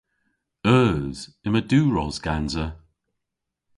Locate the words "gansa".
2.25-2.65